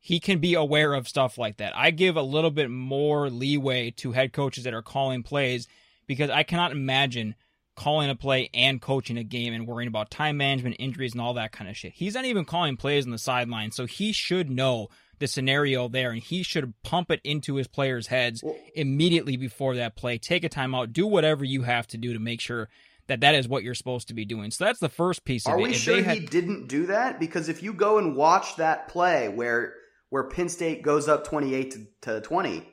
[0.00, 1.76] he can be aware of stuff like that.
[1.76, 5.68] I give a little bit more leeway to head coaches that are calling plays
[6.06, 7.34] because I cannot imagine
[7.78, 11.34] calling a play and coaching a game and worrying about time management, injuries, and all
[11.34, 11.92] that kind of shit.
[11.94, 14.88] He's not even calling plays on the sideline, so he should know
[15.20, 19.96] the scenario there and he should pump it into his players' heads immediately before that
[19.96, 20.18] play.
[20.18, 22.68] Take a timeout, do whatever you have to do to make sure
[23.08, 24.50] that that is what you're supposed to be doing.
[24.50, 25.62] So that's the first piece of Are it.
[25.62, 27.18] we If sure had- he didn't do that?
[27.18, 29.74] Because if you go and watch that play where
[30.10, 32.66] where Penn State goes up twenty eight to, to twenty,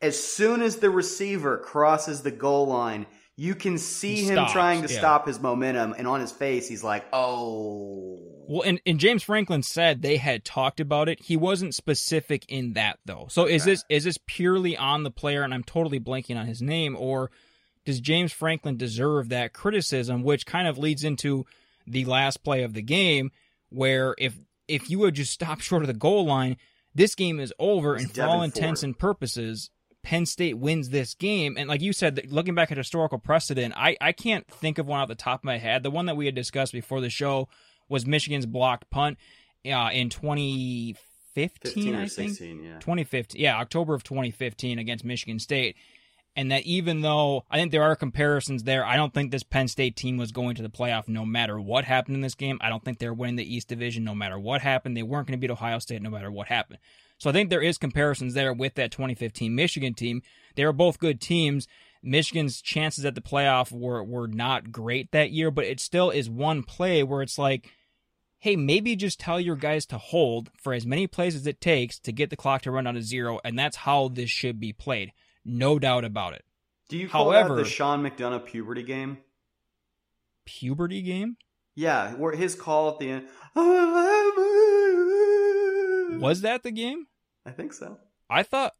[0.00, 4.52] as soon as the receiver crosses the goal line, you can see He him stops,
[4.52, 4.98] trying to yeah.
[4.98, 9.62] stop his momentum, and on his face, he's like, "Oh." Well, and, and James Franklin
[9.62, 11.20] said they had talked about it.
[11.22, 13.26] He wasn't specific in that though.
[13.30, 15.42] So is this is this purely on the player?
[15.42, 16.94] And I'm totally blanking on his name.
[16.98, 17.30] Or
[17.86, 20.22] does James Franklin deserve that criticism?
[20.22, 21.46] Which kind of leads into
[21.86, 23.30] the last play of the game,
[23.70, 26.58] where if if you would just stop short of the goal line,
[26.94, 27.96] this game is over.
[27.96, 29.70] It's and for all intents and purposes,
[30.04, 31.56] Penn State wins this game.
[31.58, 35.00] And like you said, looking back at historical precedent, I, I can't think of one
[35.00, 35.82] off the top of my head.
[35.82, 37.48] The one that we had discussed before the show
[37.88, 39.18] was Michigan's blocked punt
[39.66, 42.30] uh, in 2015, I think.
[42.30, 42.74] 16, yeah.
[42.74, 43.40] 2015.
[43.40, 45.76] Yeah, October of 2015 against Michigan State.
[46.36, 49.68] And that even though I think there are comparisons there, I don't think this Penn
[49.68, 52.58] State team was going to the playoff no matter what happened in this game.
[52.60, 54.96] I don't think they're winning the East Division no matter what happened.
[54.96, 56.80] They weren't going to beat Ohio State no matter what happened.
[57.24, 60.20] So I think there is comparisons there with that 2015 Michigan team.
[60.56, 61.66] They were both good teams.
[62.02, 66.28] Michigan's chances at the playoff were were not great that year, but it still is
[66.28, 67.70] one play where it's like,
[68.40, 71.98] hey, maybe just tell your guys to hold for as many plays as it takes
[72.00, 74.74] to get the clock to run down to zero, and that's how this should be
[74.74, 75.10] played.
[75.46, 76.44] No doubt about it.
[76.90, 79.16] Do you call However- that the Sean McDonough puberty game?
[80.44, 81.38] Puberty game?
[81.74, 83.28] Yeah, where his call at the end.
[86.20, 87.06] Was that the game?
[87.46, 87.98] I think so.
[88.30, 88.74] I thought.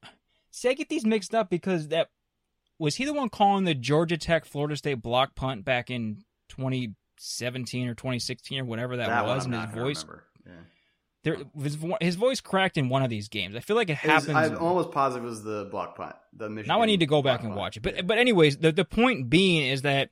[0.51, 2.09] See, I get these mixed up because that
[2.79, 7.89] was he the one calling the Georgia Tech Florida State block punt back in 2017
[7.89, 10.05] or 2016 or whatever that, one was, and his voice.
[10.47, 10.53] Yeah.
[11.23, 13.57] there his, his voice cracked in one of these games.
[13.57, 14.53] I feel like it It was- happens.
[14.53, 16.15] I'm almost positive it was the block punt.
[16.33, 17.59] The Michigan now I need to go back and punt.
[17.59, 17.83] watch it.
[17.83, 20.11] But but anyways, the the point being is that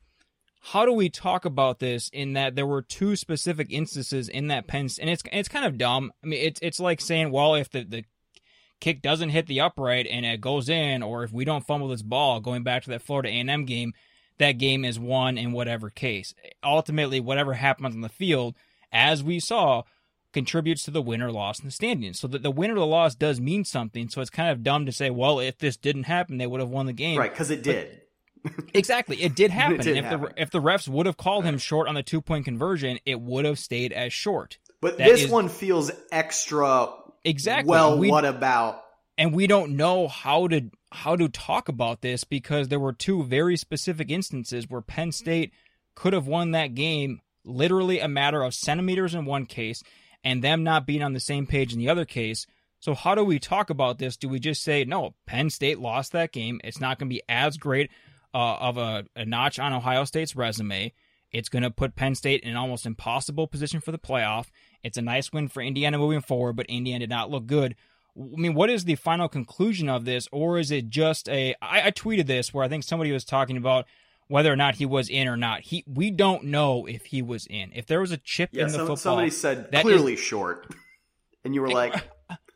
[0.65, 4.67] how do we talk about this in that there were two specific instances in that
[4.69, 6.12] Penn and it's it's kind of dumb.
[6.23, 8.05] I mean it's it's like saying well if the the
[8.83, 12.03] kick doesn't hit the upright and it goes in or if we don't fumble this
[12.03, 13.95] ball going back to that Florida A&M game
[14.38, 16.35] that game is won in whatever case.
[16.64, 18.55] Ultimately whatever happens on the field
[18.92, 19.83] as we saw
[20.33, 22.18] contributes to the win or loss in the standings.
[22.18, 24.09] So that the win or the loss does mean something.
[24.09, 26.71] So it's kind of dumb to say, well, if this didn't happen, they would have
[26.71, 27.18] won the game.
[27.18, 28.01] Right, because it did.
[28.75, 29.23] Exactly.
[29.23, 29.79] It did happen.
[29.79, 30.21] It did if happen.
[30.35, 33.21] the if the refs would have called him short on the two point conversion, it
[33.21, 34.59] would have stayed as short.
[34.81, 36.88] But That this is- one feels extra.
[37.25, 37.71] Exactly.
[37.71, 38.83] Well, We- what about?
[39.19, 43.23] and we don't know how to how to talk about this because there were two
[43.25, 45.53] very specific instances where Penn State
[45.95, 49.83] could have won that game literally a matter of centimeters in one case
[50.25, 52.47] and them not being on the same page in the other case.
[52.81, 54.17] So how do we talk about this?
[54.17, 56.61] Do we just say no, Penn State lost that game.
[56.65, 57.91] It's not going to be as great
[58.35, 60.93] uh, of a, a notch on Ohio State's resume.
[61.31, 64.47] It's going to put Penn State in an almost impossible position for the playoff.
[64.83, 67.77] It's a nice win for Indiana moving forward, but Indiana did not look good.
[68.16, 71.55] I mean, what is the final conclusion of this, or is it just a?
[71.62, 73.87] I, I tweeted this where I think somebody was talking about
[74.29, 75.62] whether or not he was in or not.
[75.62, 77.73] He, we don't know if he was in.
[77.75, 80.75] If there was a chip Yeah, in the some, football, somebody said clearly short,
[81.45, 81.95] and you were like,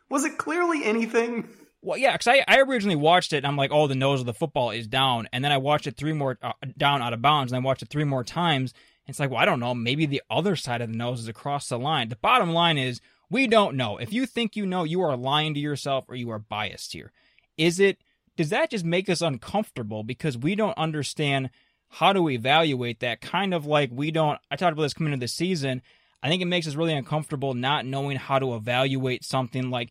[0.09, 1.49] "Was it clearly anything?"
[1.81, 4.25] Well, yeah, because I, I originally watched it and I'm like, oh, the nose of
[4.25, 5.29] the football is down.
[5.31, 7.83] And then I watched it three more uh, down out of bounds and I watched
[7.83, 8.73] it three more times.
[9.07, 9.73] It's like, well, I don't know.
[9.73, 12.09] Maybe the other side of the nose is across the line.
[12.09, 13.97] The bottom line is we don't know.
[13.97, 17.11] If you think you know, you are lying to yourself or you are biased here.
[17.57, 17.97] Is it,
[18.35, 21.49] does that just make us uncomfortable because we don't understand
[21.89, 23.21] how to evaluate that?
[23.21, 25.81] Kind of like we don't, I talked about this coming into the season.
[26.21, 29.89] I think it makes us really uncomfortable not knowing how to evaluate something like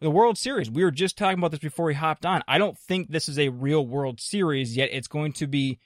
[0.00, 0.70] the World Series.
[0.70, 2.42] We were just talking about this before we hopped on.
[2.46, 4.90] I don't think this is a real World Series yet.
[4.92, 5.78] It's going to be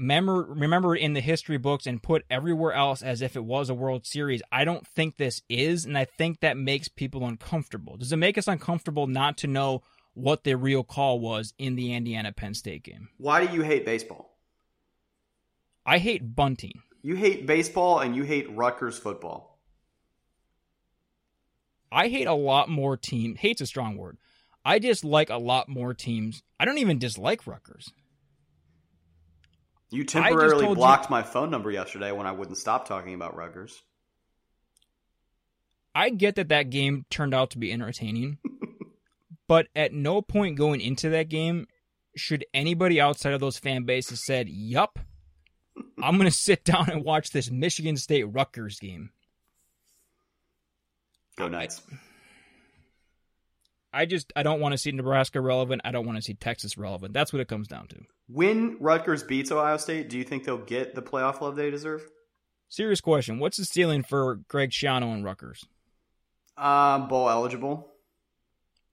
[0.00, 3.74] memor- remembered in the history books and put everywhere else as if it was a
[3.74, 4.42] World Series.
[4.50, 7.96] I don't think this is, and I think that makes people uncomfortable.
[7.96, 9.82] Does it make us uncomfortable not to know
[10.14, 13.10] what the real call was in the Indiana Penn State game?
[13.18, 14.38] Why do you hate baseball?
[15.84, 16.82] I hate bunting.
[17.02, 19.58] You hate baseball and you hate Rutgers football.
[21.92, 23.34] I hate a lot more team.
[23.36, 24.16] Hate's a strong word.
[24.64, 26.42] I dislike a lot more teams.
[26.58, 27.92] I don't even dislike Rutgers.
[29.90, 33.36] You temporarily told you- blocked my phone number yesterday when I wouldn't stop talking about
[33.36, 33.82] Rutgers.
[35.94, 38.38] I get that that game turned out to be entertaining,
[39.48, 41.66] but at no point going into that game
[42.16, 45.00] should anybody outside of those fan bases said, "Yup,
[46.00, 49.10] I'm going to sit down and watch this Michigan State Rutgers game."
[51.36, 51.82] Go Knights.
[51.90, 51.96] I
[54.06, 55.82] just I don't want to see Nebraska relevant.
[55.84, 57.12] I don't want to see Texas relevant.
[57.12, 57.96] That's what it comes down to.
[58.28, 62.02] When Rutgers beats Ohio State, do you think they'll get the playoff love they deserve?
[62.68, 65.64] Serious question: What's the ceiling for Greg Schiano and Rutgers
[66.56, 67.88] Uh, bowl eligible?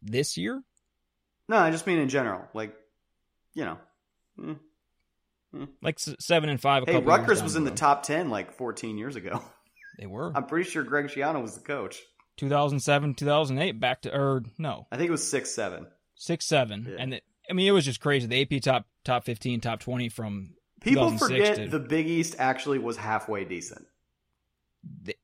[0.02, 0.62] this year?
[1.50, 2.44] No, I just mean in general.
[2.54, 2.76] Like,
[3.54, 3.78] you know.
[4.40, 4.58] Mm.
[5.82, 6.84] Like seven and five.
[6.88, 7.78] A Hey, Rutgers was in the road.
[7.78, 9.42] top 10 like 14 years ago.
[10.00, 12.00] They were I'm pretty sure Greg Schiano was the coach.
[12.38, 15.88] 2007, 2008, back to or no I think it was 6 7.
[16.16, 16.96] six seven, Yeah.
[17.00, 18.26] and it, I mean it was just crazy.
[18.28, 22.80] The AP top top fifteen, top twenty from People forget to- the Big East actually
[22.80, 23.86] was halfway decent.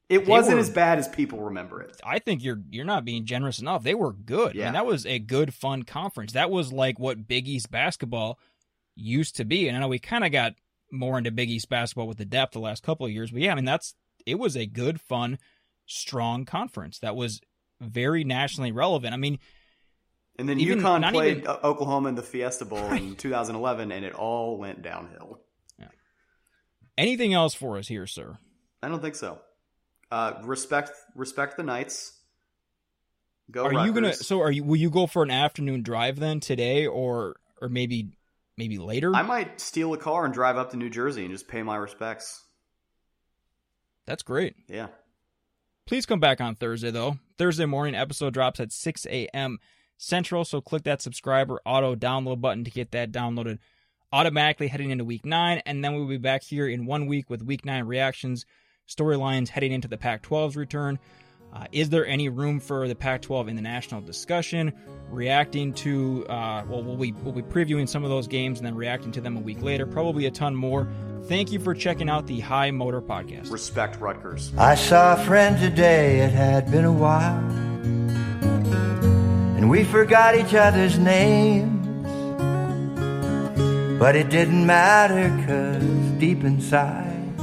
[0.10, 2.00] it wasn't were, as bad as people remember it.
[2.04, 3.84] I think you're you're not being generous enough.
[3.84, 4.56] They were good.
[4.56, 4.64] Yeah.
[4.64, 6.34] I mean, that was a good, fun conference.
[6.34, 8.40] That was like what Big East basketball
[8.96, 9.68] used to be.
[9.68, 10.54] And I know we kind of got
[10.92, 13.52] more into Big East basketball with the depth the last couple of years, but yeah,
[13.52, 13.96] I mean that's
[14.26, 15.38] it was a good, fun,
[15.86, 17.42] strong conference that was
[17.82, 19.14] very nationally relevant.
[19.14, 19.40] I mean,
[20.38, 23.02] and then even, UConn played even, Oklahoma in the Fiesta Bowl right.
[23.02, 25.40] in 2011, and it all went downhill.
[25.78, 25.88] Yeah.
[26.98, 28.38] Anything else for us here, sir?
[28.82, 29.40] I don't think so.
[30.12, 32.20] Uh, respect, respect the Knights.
[33.52, 33.66] Go.
[33.66, 33.86] Are Rutgers.
[33.86, 34.14] you gonna?
[34.14, 34.64] So, are you?
[34.64, 38.12] Will you go for an afternoon drive then today, or or maybe
[38.58, 39.14] maybe later?
[39.14, 41.76] I might steal a car and drive up to New Jersey and just pay my
[41.76, 42.42] respects.
[44.06, 44.56] That's great.
[44.68, 44.88] Yeah.
[45.86, 47.18] Please come back on Thursday though.
[47.38, 49.60] Thursday morning episode drops at 6 a.m.
[49.98, 53.60] Central, so click that subscribe or auto download button to get that downloaded
[54.14, 57.42] automatically heading into week nine, and then we'll be back here in one week with
[57.42, 58.46] week nine reactions,
[58.88, 61.00] storylines heading into the Pac 12's return.
[61.54, 64.74] Uh, is there any room for the Pac 12 in the national discussion?
[65.10, 68.74] Reacting to, uh, well, we'll be, we'll be previewing some of those games and then
[68.74, 70.88] reacting to them a week later, probably a ton more.
[71.26, 73.52] Thank you for checking out the High Motor Podcast.
[73.52, 74.52] Respect Rutgers.
[74.58, 77.38] I saw a friend today, it had been a while,
[79.56, 81.70] and we forgot each other's names.
[84.00, 85.84] But it didn't matter, cause
[86.20, 87.38] deep inside,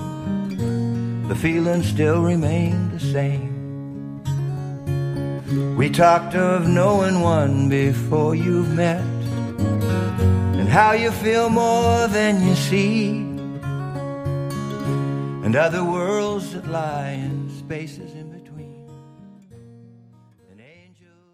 [1.28, 3.49] the feeling still remained the same.
[5.50, 9.04] We talked of knowing one before you've met,
[10.60, 13.08] and how you feel more than you see,
[15.44, 18.14] and other worlds that lie in spaces